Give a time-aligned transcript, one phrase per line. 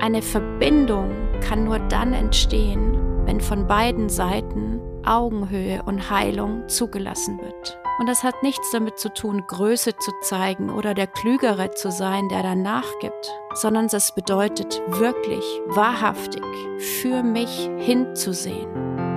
[0.00, 1.10] Eine Verbindung
[1.40, 2.96] kann nur dann entstehen,
[3.26, 7.78] wenn von beiden Seiten Augenhöhe und Heilung zugelassen wird.
[7.98, 12.28] Und das hat nichts damit zu tun, Größe zu zeigen oder der Klügere zu sein,
[12.28, 16.44] der dann nachgibt, sondern es bedeutet wirklich, wahrhaftig
[16.78, 19.07] für mich hinzusehen.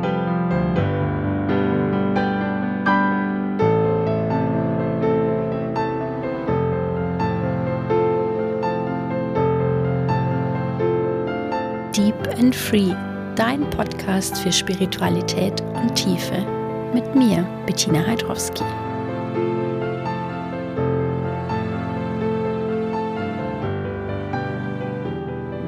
[12.42, 12.96] And Free,
[13.36, 16.44] dein Podcast für Spiritualität und Tiefe
[16.92, 18.64] mit mir, Bettina Heidrowski.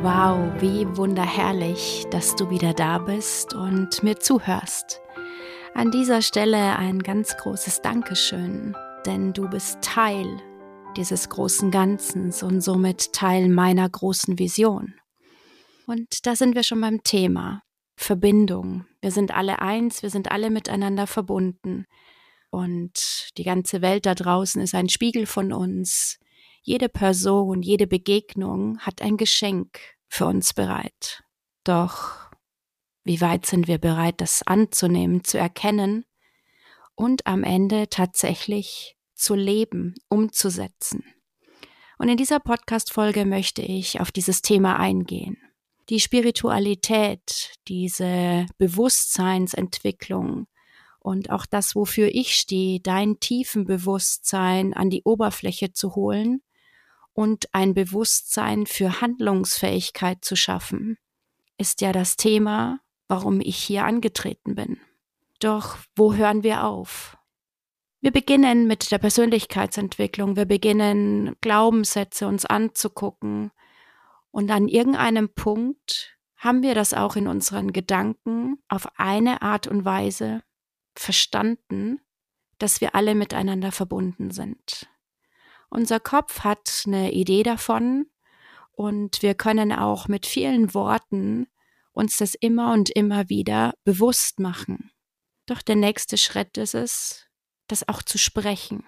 [0.01, 4.99] Wow, wie wunderherrlich, dass du wieder da bist und mir zuhörst.
[5.75, 10.25] An dieser Stelle ein ganz großes Dankeschön, denn du bist Teil
[10.97, 14.95] dieses großen Ganzens und somit Teil meiner großen Vision.
[15.85, 17.61] Und da sind wir schon beim Thema.
[17.95, 18.85] Verbindung.
[19.01, 21.85] Wir sind alle eins, wir sind alle miteinander verbunden.
[22.49, 26.19] Und die ganze Welt da draußen ist ein Spiegel von uns.
[26.61, 31.23] Jede Person, jede Begegnung hat ein Geschenk für uns bereit.
[31.63, 32.31] Doch
[33.03, 36.05] wie weit sind wir bereit, das anzunehmen, zu erkennen
[36.95, 41.03] und am Ende tatsächlich zu leben, umzusetzen?
[41.97, 45.37] Und in dieser Podcast-Folge möchte ich auf dieses Thema eingehen
[45.89, 50.47] die Spiritualität, diese Bewusstseinsentwicklung
[50.99, 56.41] und auch das, wofür ich stehe, dein tiefen Bewusstsein an die Oberfläche zu holen
[57.13, 60.97] und ein Bewusstsein für Handlungsfähigkeit zu schaffen,
[61.57, 64.79] ist ja das Thema, warum ich hier angetreten bin.
[65.39, 67.17] Doch wo hören wir auf?
[67.99, 73.51] Wir beginnen mit der Persönlichkeitsentwicklung, wir beginnen Glaubenssätze uns anzugucken,
[74.33, 79.85] und an irgendeinem Punkt haben wir das auch in unseren Gedanken auf eine Art und
[79.85, 80.41] Weise
[80.95, 82.01] verstanden,
[82.57, 84.89] dass wir alle miteinander verbunden sind.
[85.69, 88.07] Unser Kopf hat eine Idee davon
[88.71, 91.45] und wir können auch mit vielen Worten
[91.91, 94.91] uns das immer und immer wieder bewusst machen.
[95.45, 97.27] Doch der nächste Schritt ist es,
[97.67, 98.83] das auch zu sprechen.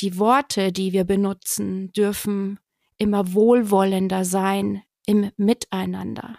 [0.00, 2.60] Die Worte, die wir benutzen, dürfen
[2.98, 6.38] immer wohlwollender sein, im Miteinander.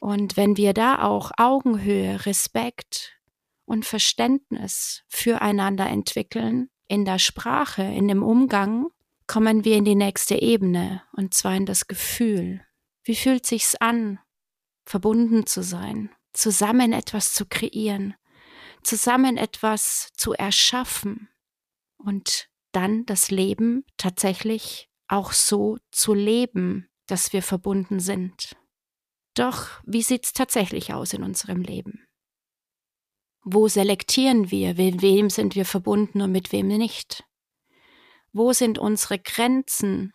[0.00, 3.20] Und wenn wir da auch Augenhöhe, Respekt
[3.66, 8.88] und Verständnis füreinander entwickeln, in der Sprache, in dem Umgang,
[9.26, 12.64] kommen wir in die nächste Ebene, und zwar in das Gefühl.
[13.02, 14.18] Wie fühlt sich's an,
[14.86, 18.14] verbunden zu sein, zusammen etwas zu kreieren,
[18.82, 21.28] zusammen etwas zu erschaffen
[21.98, 28.56] und dann das Leben tatsächlich auch so zu leben, dass wir verbunden sind.
[29.34, 32.04] Doch wie sieht's tatsächlich aus in unserem Leben?
[33.44, 37.22] Wo selektieren wir, mit wem sind wir verbunden und mit wem nicht?
[38.32, 40.12] Wo sind unsere Grenzen,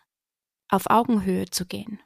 [0.68, 2.02] auf Augenhöhe zu gehen?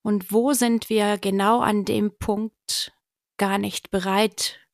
[0.00, 2.94] Und wo sind wir genau an dem Punkt
[3.36, 4.66] gar nicht bereit,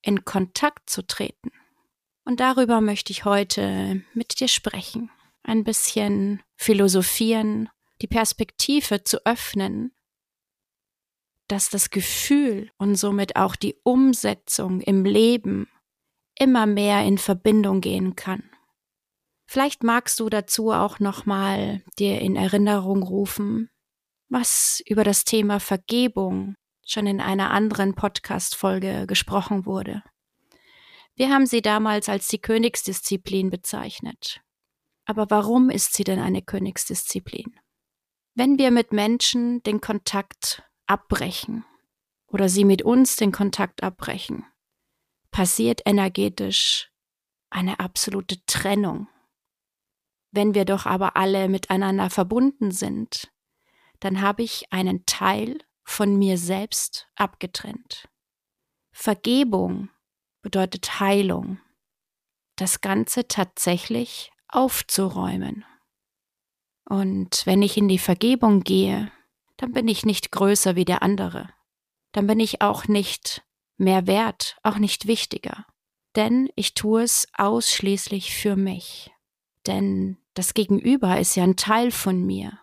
[0.00, 1.52] in Kontakt zu treten?
[2.24, 5.12] Und darüber möchte ich heute mit dir sprechen,
[5.44, 7.68] ein bisschen philosophieren
[8.02, 9.92] die Perspektive zu öffnen,
[11.48, 15.68] dass das Gefühl und somit auch die Umsetzung im Leben
[16.38, 18.42] immer mehr in Verbindung gehen kann.
[19.46, 23.70] Vielleicht magst du dazu auch nochmal dir in Erinnerung rufen,
[24.28, 26.54] was über das Thema Vergebung
[26.86, 30.02] schon in einer anderen Podcast-Folge gesprochen wurde.
[31.14, 34.40] Wir haben sie damals als die Königsdisziplin bezeichnet.
[35.04, 37.60] Aber warum ist sie denn eine Königsdisziplin?
[38.34, 41.64] Wenn wir mit Menschen den Kontakt abbrechen
[42.26, 44.46] oder sie mit uns den Kontakt abbrechen,
[45.30, 46.90] passiert energetisch
[47.50, 49.08] eine absolute Trennung.
[50.30, 53.30] Wenn wir doch aber alle miteinander verbunden sind,
[54.00, 58.08] dann habe ich einen Teil von mir selbst abgetrennt.
[58.92, 59.90] Vergebung
[60.40, 61.60] bedeutet Heilung,
[62.56, 65.66] das Ganze tatsächlich aufzuräumen.
[66.92, 69.10] Und wenn ich in die Vergebung gehe,
[69.56, 71.48] dann bin ich nicht größer wie der andere.
[72.12, 73.42] Dann bin ich auch nicht
[73.78, 75.64] mehr wert, auch nicht wichtiger.
[76.16, 79.10] Denn ich tue es ausschließlich für mich.
[79.66, 82.58] Denn das Gegenüber ist ja ein Teil von mir.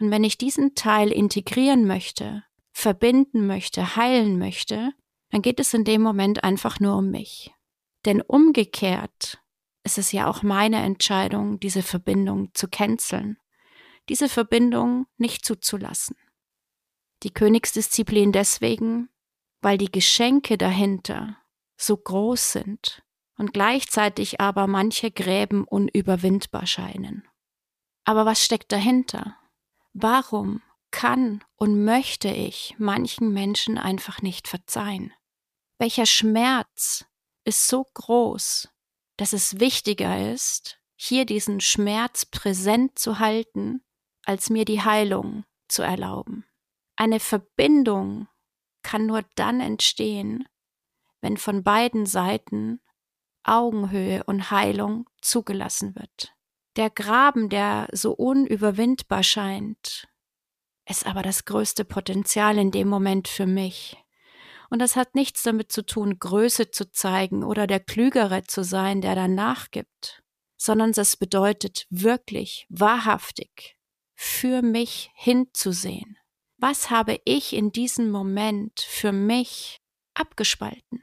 [0.00, 2.42] Und wenn ich diesen Teil integrieren möchte,
[2.72, 4.94] verbinden möchte, heilen möchte,
[5.28, 7.52] dann geht es in dem Moment einfach nur um mich.
[8.06, 9.42] Denn umgekehrt
[9.82, 13.36] ist es ja auch meine Entscheidung, diese Verbindung zu canceln
[14.08, 16.16] diese Verbindung nicht zuzulassen.
[17.22, 19.08] Die Königsdisziplin deswegen,
[19.62, 21.38] weil die Geschenke dahinter
[21.76, 23.02] so groß sind
[23.36, 27.26] und gleichzeitig aber manche Gräben unüberwindbar scheinen.
[28.04, 29.36] Aber was steckt dahinter?
[29.94, 35.12] Warum kann und möchte ich manchen Menschen einfach nicht verzeihen?
[35.78, 37.06] Welcher Schmerz
[37.44, 38.68] ist so groß,
[39.16, 43.82] dass es wichtiger ist, hier diesen Schmerz präsent zu halten,
[44.24, 46.44] als mir die Heilung zu erlauben?
[46.96, 48.28] Eine Verbindung
[48.82, 50.46] kann nur dann entstehen,
[51.20, 52.80] wenn von beiden Seiten
[53.42, 56.34] Augenhöhe und Heilung zugelassen wird.
[56.76, 60.08] Der Graben, der so unüberwindbar scheint,
[60.88, 63.96] ist aber das größte Potenzial in dem Moment für mich.
[64.70, 69.00] Und das hat nichts damit zu tun, Größe zu zeigen oder der Klügere zu sein,
[69.00, 70.22] der dann nachgibt,
[70.56, 73.73] sondern das bedeutet wirklich, wahrhaftig,
[74.14, 76.16] für mich hinzusehen.
[76.58, 79.80] Was habe ich in diesem Moment für mich
[80.14, 81.02] abgespalten?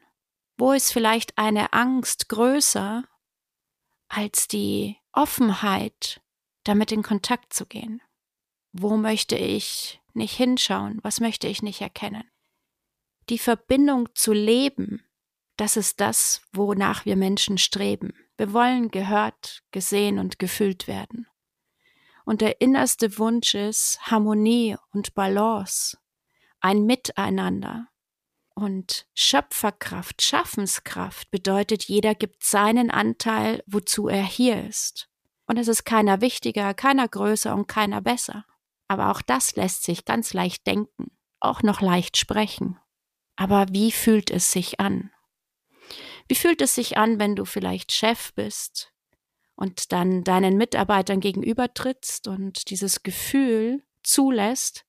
[0.57, 3.03] Wo ist vielleicht eine Angst größer
[4.07, 6.21] als die Offenheit,
[6.63, 8.01] damit in Kontakt zu gehen?
[8.71, 10.99] Wo möchte ich nicht hinschauen?
[11.03, 12.23] Was möchte ich nicht erkennen?
[13.29, 15.05] Die Verbindung zu leben,
[15.57, 18.13] das ist das, wonach wir Menschen streben.
[18.37, 21.27] Wir wollen gehört, gesehen und gefühlt werden.
[22.31, 25.97] Und der innerste Wunsch ist Harmonie und Balance,
[26.61, 27.89] ein Miteinander,
[28.55, 35.09] und Schöpferkraft, Schaffenskraft bedeutet, jeder gibt seinen Anteil, wozu er hier ist.
[35.45, 38.45] Und es ist keiner wichtiger, keiner größer und keiner besser.
[38.87, 41.11] Aber auch das lässt sich ganz leicht denken,
[41.41, 42.79] auch noch leicht sprechen.
[43.35, 45.11] Aber wie fühlt es sich an?
[46.29, 48.90] Wie fühlt es sich an, wenn du vielleicht Chef bist
[49.55, 54.85] und dann deinen Mitarbeitern gegenübertrittst und dieses Gefühl zulässt,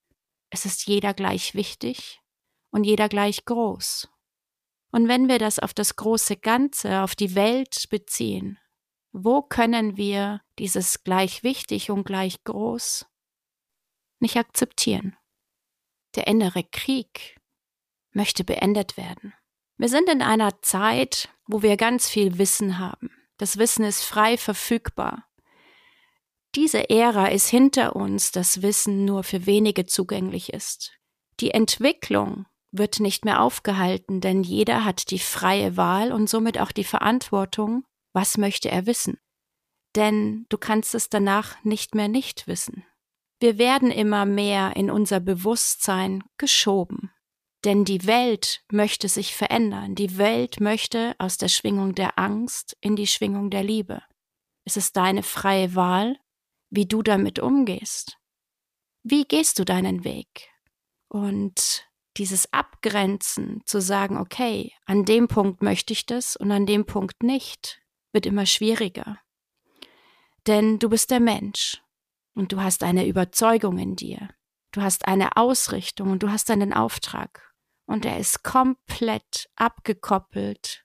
[0.51, 2.23] es ist jeder gleich wichtig,
[2.73, 4.09] und jeder gleich groß.
[4.91, 8.59] Und wenn wir das auf das große Ganze, auf die Welt beziehen,
[9.13, 13.07] wo können wir dieses gleich wichtig und gleich groß
[14.21, 15.17] nicht akzeptieren?
[16.15, 17.39] Der innere Krieg
[18.13, 19.35] möchte beendet werden.
[19.77, 23.11] Wir sind in einer Zeit, wo wir ganz viel Wissen haben.
[23.43, 25.27] Das Wissen ist frei verfügbar.
[26.55, 30.93] Diese Ära ist hinter uns, das Wissen nur für wenige zugänglich ist.
[31.41, 36.71] Die Entwicklung wird nicht mehr aufgehalten, denn jeder hat die freie Wahl und somit auch
[36.71, 39.19] die Verantwortung, was möchte er wissen.
[39.97, 42.85] Denn du kannst es danach nicht mehr nicht wissen.
[43.41, 47.11] Wir werden immer mehr in unser Bewusstsein geschoben.
[47.65, 49.95] Denn die Welt möchte sich verändern.
[49.95, 54.03] Die Welt möchte aus der Schwingung der Angst in die Schwingung der Liebe.
[54.65, 56.19] Es ist deine freie Wahl,
[56.71, 58.19] wie du damit umgehst.
[59.05, 60.51] Wie gehst du deinen Weg?
[61.09, 61.87] Und
[62.17, 67.23] dieses Abgrenzen, zu sagen, okay, an dem Punkt möchte ich das und an dem Punkt
[67.23, 67.81] nicht,
[68.13, 69.19] wird immer schwieriger.
[70.47, 71.83] Denn du bist der Mensch
[72.35, 74.29] und du hast eine Überzeugung in dir.
[74.73, 77.52] Du hast eine Ausrichtung und du hast einen Auftrag.
[77.87, 80.85] Und er ist komplett abgekoppelt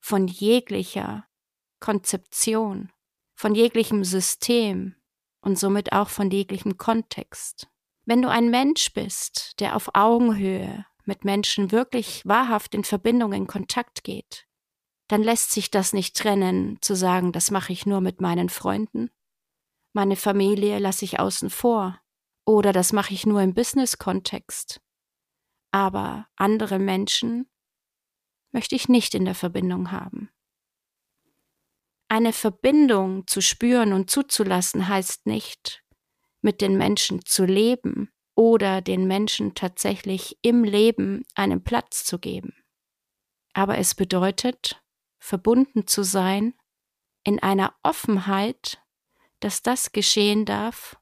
[0.00, 1.26] von jeglicher
[1.80, 2.90] Konzeption,
[3.34, 4.96] von jeglichem System
[5.40, 7.68] und somit auch von jeglichem Kontext.
[8.04, 13.46] Wenn du ein Mensch bist, der auf Augenhöhe mit Menschen wirklich wahrhaft in Verbindung, in
[13.46, 14.46] Kontakt geht,
[15.08, 19.10] dann lässt sich das nicht trennen, zu sagen, das mache ich nur mit meinen Freunden,
[19.92, 22.00] meine Familie lasse ich außen vor
[22.46, 24.80] oder das mache ich nur im Business-Kontext.
[25.72, 27.50] Aber andere Menschen
[28.52, 30.30] möchte ich nicht in der Verbindung haben.
[32.08, 35.82] Eine Verbindung zu spüren und zuzulassen heißt nicht,
[36.42, 42.54] mit den Menschen zu leben oder den Menschen tatsächlich im Leben einen Platz zu geben.
[43.54, 44.82] Aber es bedeutet,
[45.18, 46.54] verbunden zu sein
[47.24, 48.82] in einer Offenheit,
[49.40, 50.96] dass das geschehen darf,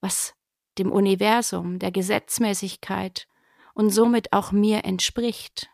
[0.00, 0.34] was
[0.78, 3.28] dem Universum, der Gesetzmäßigkeit
[3.78, 5.70] und somit auch mir entspricht.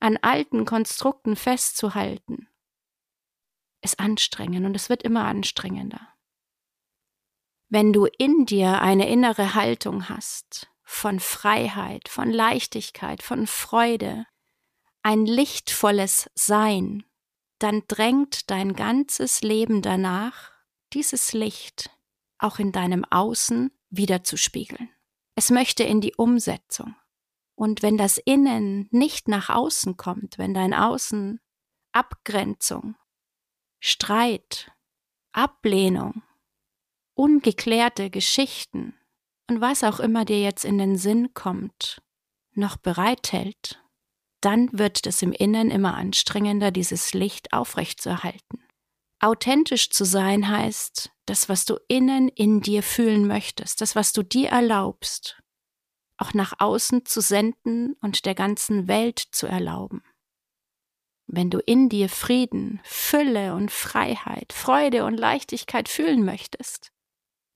[0.00, 2.48] An alten Konstrukten festzuhalten,
[3.82, 6.12] ist anstrengend und es wird immer anstrengender
[7.72, 14.26] wenn du in dir eine innere Haltung hast von Freiheit, von Leichtigkeit, von Freude,
[15.02, 17.02] ein lichtvolles Sein,
[17.58, 20.52] dann drängt dein ganzes Leben danach,
[20.92, 21.88] dieses Licht
[22.36, 24.90] auch in deinem Außen wiederzuspiegeln.
[25.34, 26.94] Es möchte in die Umsetzung.
[27.62, 31.38] Und wenn das Innen nicht nach außen kommt, wenn dein Außen
[31.92, 32.96] Abgrenzung,
[33.78, 34.72] Streit,
[35.30, 36.24] Ablehnung,
[37.14, 38.98] ungeklärte Geschichten
[39.48, 42.02] und was auch immer dir jetzt in den Sinn kommt,
[42.52, 43.80] noch bereithält,
[44.40, 48.64] dann wird es im Innen immer anstrengender, dieses Licht aufrechtzuerhalten.
[49.20, 54.24] Authentisch zu sein heißt, das, was du innen in dir fühlen möchtest, das, was du
[54.24, 55.41] dir erlaubst,
[56.22, 60.04] auch nach außen zu senden und der ganzen Welt zu erlauben.
[61.26, 66.92] Wenn du in dir Frieden, Fülle und Freiheit, Freude und Leichtigkeit fühlen möchtest,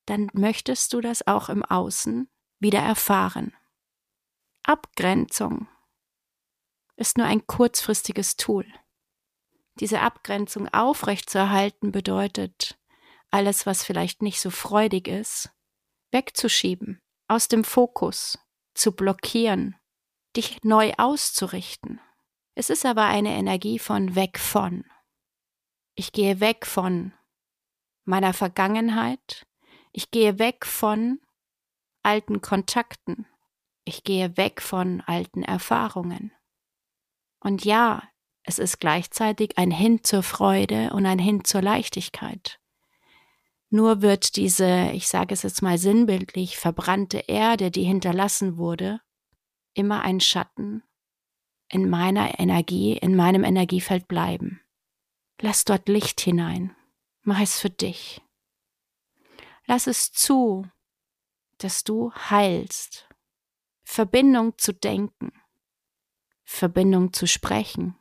[0.07, 3.55] dann möchtest du das auch im Außen wieder erfahren.
[4.65, 5.69] Abgrenzung
[6.97, 8.67] ist nur ein kurzfristiges Tool.
[9.79, 12.79] Diese Abgrenzung aufrechtzuerhalten bedeutet,
[13.31, 15.51] alles, was vielleicht nicht so freudig ist,
[16.11, 18.39] wegzuschieben, aus dem Fokus,
[18.77, 19.77] zu blockieren,
[20.37, 22.01] dich neu auszurichten.
[22.55, 24.85] Es ist aber eine Energie von weg von.
[25.95, 27.13] Ich gehe weg von
[28.05, 29.47] meiner Vergangenheit,
[29.93, 31.21] ich gehe weg von
[32.03, 33.27] alten Kontakten,
[33.85, 36.33] ich gehe weg von alten Erfahrungen.
[37.41, 38.03] Und ja,
[38.43, 42.61] es ist gleichzeitig ein Hin zur Freude und ein Hin zur Leichtigkeit.
[43.69, 49.01] Nur wird diese, ich sage es jetzt mal sinnbildlich, verbrannte Erde, die hinterlassen wurde,
[49.75, 50.83] immer ein Schatten
[51.69, 54.61] in meiner Energie, in meinem Energiefeld bleiben.
[55.41, 56.77] Lass dort Licht hinein.
[57.23, 58.23] Mach es für dich.
[59.67, 60.71] Lass es zu,
[61.59, 63.09] dass du heilst.
[63.83, 65.33] Verbindung zu denken.
[66.45, 67.97] Verbindung zu sprechen.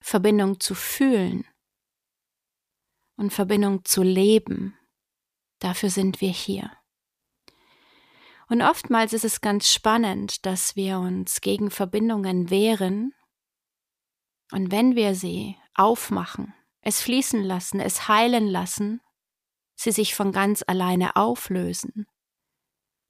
[0.00, 1.46] Verbindung zu fühlen
[3.20, 4.78] und Verbindung zu leben.
[5.58, 6.72] Dafür sind wir hier.
[8.48, 13.12] Und oftmals ist es ganz spannend, dass wir uns gegen Verbindungen wehren.
[14.52, 19.02] Und wenn wir sie aufmachen, es fließen lassen, es heilen lassen,
[19.76, 22.06] sie sich von ganz alleine auflösen,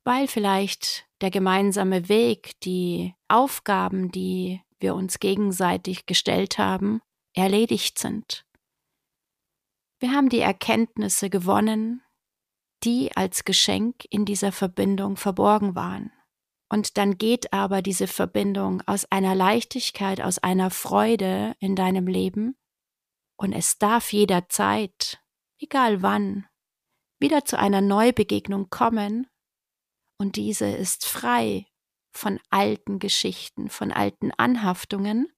[0.03, 7.01] weil vielleicht der gemeinsame Weg, die Aufgaben, die wir uns gegenseitig gestellt haben,
[7.33, 8.45] erledigt sind.
[10.01, 12.03] Wir haben die Erkenntnisse gewonnen,
[12.83, 16.11] die als Geschenk in dieser Verbindung verborgen waren.
[16.71, 22.57] Und dann geht aber diese Verbindung aus einer Leichtigkeit, aus einer Freude in deinem Leben.
[23.37, 25.21] Und es darf jederzeit,
[25.59, 26.47] egal wann,
[27.19, 29.27] wieder zu einer Neubegegnung kommen.
[30.19, 31.67] Und diese ist frei
[32.13, 35.31] von alten Geschichten, von alten Anhaftungen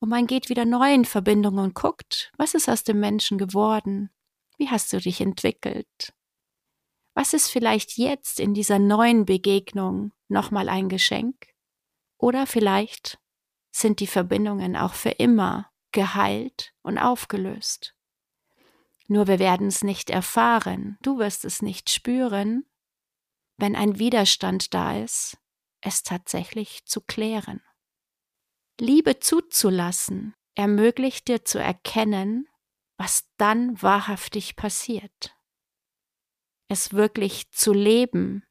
[0.00, 4.10] und man geht wieder neu in Verbindung und guckt, was ist aus dem Menschen geworden?
[4.56, 6.12] Wie hast du dich entwickelt?
[7.14, 11.48] Was ist vielleicht jetzt in dieser neuen Begegnung nochmal ein Geschenk?
[12.16, 13.18] Oder vielleicht
[13.70, 17.94] sind die Verbindungen auch für immer geheilt und aufgelöst.
[19.06, 22.66] Nur wir werden es nicht erfahren, du wirst es nicht spüren,
[23.56, 25.38] wenn ein Widerstand da ist,
[25.80, 27.62] es tatsächlich zu klären.
[28.80, 32.48] Liebe zuzulassen ermöglicht dir zu erkennen,
[32.96, 35.34] was dann wahrhaftig passiert.
[36.68, 38.44] Es wirklich zu leben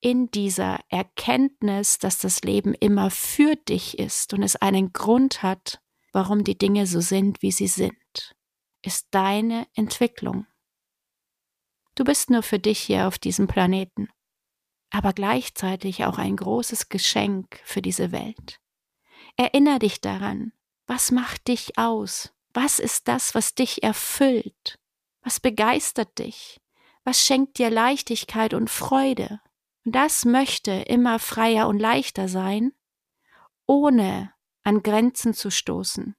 [0.00, 5.80] in dieser Erkenntnis, dass das Leben immer für dich ist und es einen Grund hat,
[6.12, 8.34] warum die Dinge so sind, wie sie sind,
[8.82, 10.46] ist deine Entwicklung.
[11.94, 14.08] Du bist nur für dich hier auf diesem Planeten,
[14.90, 18.61] aber gleichzeitig auch ein großes Geschenk für diese Welt.
[19.36, 20.52] Erinner dich daran,
[20.86, 22.32] was macht dich aus?
[22.54, 24.78] Was ist das, was dich erfüllt?
[25.22, 26.60] Was begeistert dich?
[27.04, 29.40] Was schenkt dir Leichtigkeit und Freude?
[29.84, 32.72] Und das möchte immer freier und leichter sein,
[33.66, 36.14] ohne an Grenzen zu stoßen,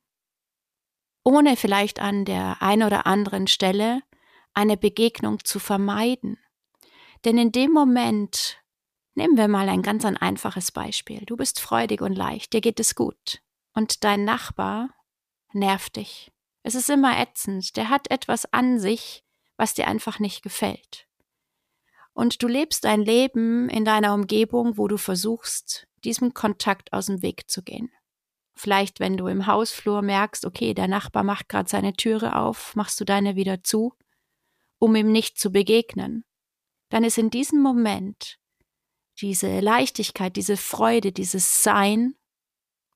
[1.23, 4.01] ohne vielleicht an der ein oder anderen Stelle
[4.53, 6.37] eine Begegnung zu vermeiden.
[7.23, 8.61] Denn in dem Moment,
[9.15, 11.23] Nehmen wir mal ein ganz ein einfaches Beispiel.
[11.25, 13.41] Du bist freudig und leicht, dir geht es gut.
[13.73, 14.89] Und dein Nachbar
[15.53, 16.31] nervt dich.
[16.63, 19.23] Es ist immer ätzend, der hat etwas an sich,
[19.57, 21.07] was dir einfach nicht gefällt.
[22.13, 27.21] Und du lebst dein Leben in deiner Umgebung, wo du versuchst, diesem Kontakt aus dem
[27.21, 27.91] Weg zu gehen.
[28.55, 32.99] Vielleicht, wenn du im Hausflur merkst, okay, der Nachbar macht gerade seine Türe auf, machst
[32.99, 33.93] du deine wieder zu,
[34.77, 36.23] um ihm nicht zu begegnen.
[36.89, 38.37] Dann ist in diesem Moment
[39.21, 42.15] diese Leichtigkeit, diese Freude, dieses Sein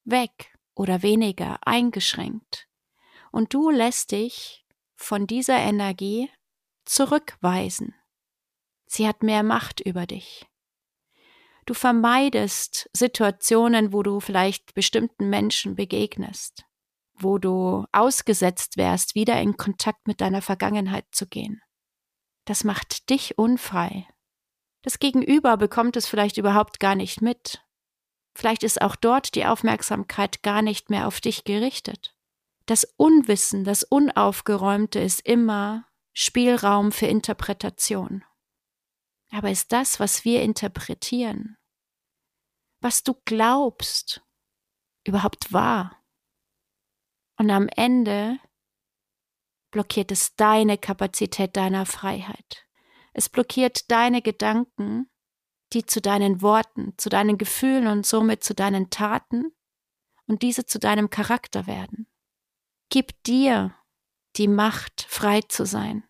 [0.04, 2.68] weg oder weniger eingeschränkt.
[3.32, 6.30] Und du lässt dich von dieser Energie
[6.86, 7.94] zurückweisen.
[8.88, 10.48] Sie hat mehr Macht über dich.
[11.66, 16.64] Du vermeidest Situationen, wo du vielleicht bestimmten Menschen begegnest,
[17.14, 21.62] wo du ausgesetzt wärst, wieder in Kontakt mit deiner Vergangenheit zu gehen.
[22.46, 24.08] Das macht dich unfrei
[24.88, 27.62] Das Gegenüber bekommt es vielleicht überhaupt gar nicht mit.
[28.34, 32.16] Vielleicht ist auch dort die Aufmerksamkeit gar nicht mehr auf dich gerichtet.
[32.68, 38.24] Das Unwissen, das Unaufgeräumte ist immer Spielraum für Interpretation.
[39.30, 41.58] Aber ist das, was wir interpretieren,
[42.80, 44.22] was du glaubst,
[45.04, 46.02] überhaupt wahr?
[47.38, 48.40] Und am Ende
[49.70, 52.67] blockiert es deine Kapazität deiner Freiheit.
[53.18, 55.10] Es blockiert deine Gedanken,
[55.74, 59.56] die zu deinen Worten, zu deinen Gefühlen und somit zu deinen Taten
[60.28, 62.06] und diese zu deinem Charakter werden.
[62.92, 63.74] Gib dir
[64.36, 66.04] die Macht, frei zu sein.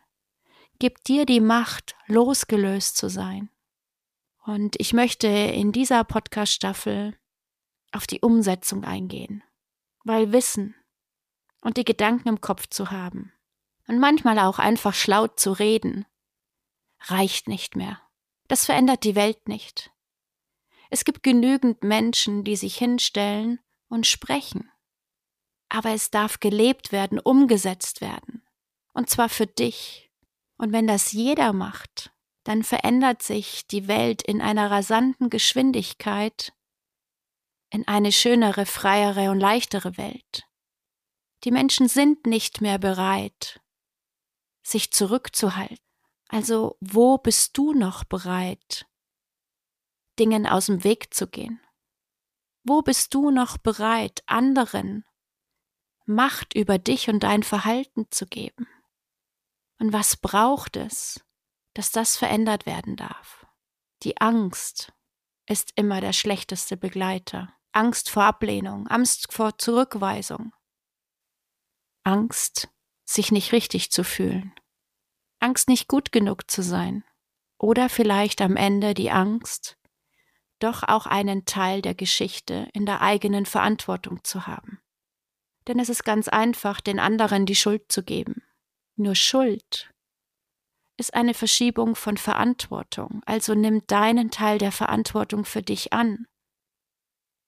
[0.79, 3.49] Gib dir die Macht, losgelöst zu sein.
[4.43, 7.17] Und ich möchte in dieser Podcast-Staffel
[7.93, 9.45] auf die Umsetzung eingehen,
[10.03, 10.75] weil Wissen
[11.61, 13.31] und die Gedanken im Kopf zu haben
[13.87, 16.05] und manchmal auch einfach schlau zu reden,
[17.01, 18.01] reicht nicht mehr.
[18.47, 19.91] Das verändert die Welt nicht.
[20.89, 24.71] Es gibt genügend Menschen, die sich hinstellen und sprechen.
[25.69, 28.43] Aber es darf gelebt werden, umgesetzt werden.
[28.93, 30.09] Und zwar für dich.
[30.57, 32.13] Und wenn das jeder macht,
[32.45, 36.53] dann verändert sich die Welt in einer rasanten Geschwindigkeit
[37.69, 40.47] in eine schönere, freiere und leichtere Welt.
[41.43, 43.59] Die Menschen sind nicht mehr bereit,
[44.63, 45.86] sich zurückzuhalten.
[46.29, 48.85] Also wo bist du noch bereit,
[50.19, 51.61] Dingen aus dem Weg zu gehen?
[52.63, 55.05] Wo bist du noch bereit, anderen
[56.05, 58.67] Macht über dich und dein Verhalten zu geben?
[59.79, 61.23] Und was braucht es,
[61.73, 63.45] dass das verändert werden darf?
[64.03, 64.91] Die Angst
[65.47, 67.53] ist immer der schlechteste Begleiter.
[67.71, 70.53] Angst vor Ablehnung, Angst vor Zurückweisung,
[72.03, 72.69] Angst,
[73.05, 74.53] sich nicht richtig zu fühlen.
[75.39, 77.03] Angst, nicht gut genug zu sein.
[77.59, 79.77] Oder vielleicht am Ende die Angst,
[80.59, 84.79] doch auch einen Teil der Geschichte in der eigenen Verantwortung zu haben.
[85.67, 88.43] Denn es ist ganz einfach, den anderen die Schuld zu geben.
[88.95, 89.91] Nur Schuld
[90.97, 96.25] ist eine Verschiebung von Verantwortung, also nimm deinen Teil der Verantwortung für dich an.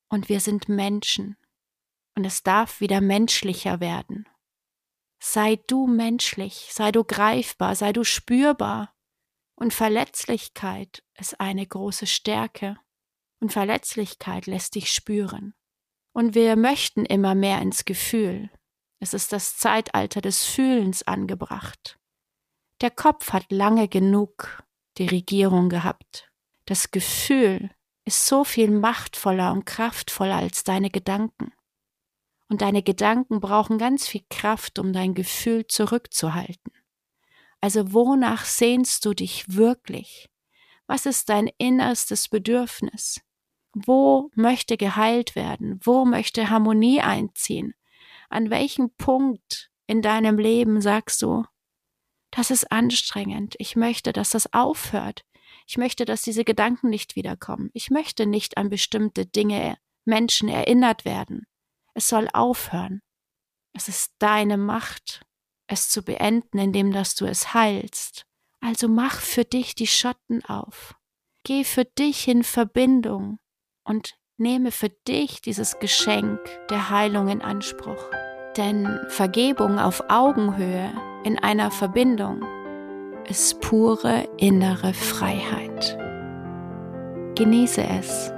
[0.09, 1.37] Und wir sind Menschen,
[2.15, 4.27] und es darf wieder menschlicher werden.
[5.19, 8.95] Sei du menschlich, sei du greifbar, sei du spürbar.
[9.55, 12.77] Und Verletzlichkeit ist eine große Stärke.
[13.41, 15.53] Und Verletzlichkeit lässt dich spüren.
[16.13, 18.49] Und wir möchten immer mehr ins Gefühl.
[18.99, 21.99] Es ist das Zeitalter des Fühlens angebracht.
[22.81, 24.63] Der Kopf hat lange genug
[24.97, 26.29] die Regierung gehabt.
[26.65, 27.71] Das Gefühl
[28.05, 31.53] ist so viel machtvoller und kraftvoller als deine Gedanken.
[32.49, 36.73] Und deine Gedanken brauchen ganz viel Kraft, um dein Gefühl zurückzuhalten.
[37.61, 40.29] Also wonach sehnst du dich wirklich?
[40.87, 43.21] Was ist dein innerstes Bedürfnis?
[43.73, 45.79] Wo möchte geheilt werden?
[45.83, 47.75] Wo möchte Harmonie einziehen?
[48.29, 51.45] An welchem Punkt in deinem Leben sagst du,
[52.31, 55.25] das ist anstrengend, ich möchte, dass das aufhört,
[55.67, 61.05] ich möchte, dass diese Gedanken nicht wiederkommen, ich möchte nicht an bestimmte Dinge, Menschen erinnert
[61.05, 61.45] werden.
[61.99, 63.01] Es soll aufhören.
[63.75, 65.21] Es ist deine Macht,
[65.67, 68.23] es zu beenden, indem dass du es heilst.
[68.61, 70.95] Also mach für dich die Schotten auf.
[71.43, 73.37] Geh für dich in Verbindung
[73.83, 78.09] und nehme für dich dieses Geschenk der Heilung in Anspruch.
[78.55, 80.93] Denn Vergebung auf Augenhöhe
[81.25, 82.45] in einer Verbindung
[83.27, 85.97] ist pure innere Freiheit.
[87.35, 88.31] Genieße es,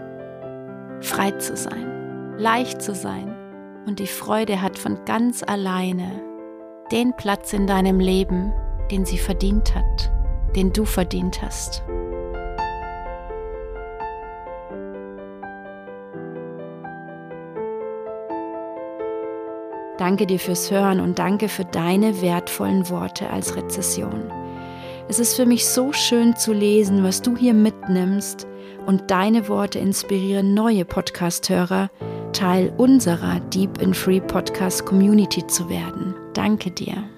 [1.07, 3.37] frei zu sein, leicht zu sein
[3.85, 6.21] und die Freude hat von ganz alleine
[6.91, 8.53] den Platz in deinem Leben,
[8.91, 10.11] den sie verdient hat,
[10.55, 11.83] den du verdient hast.
[19.97, 24.31] Danke dir fürs Hören und danke für deine wertvollen Worte als Rezession.
[25.07, 28.47] Es ist für mich so schön zu lesen, was du hier mitnimmst
[28.85, 31.91] und deine Worte inspirieren neue Podcast-Hörer,
[32.31, 36.15] Teil unserer Deep in Free Podcast Community zu werden.
[36.33, 37.10] Danke dir.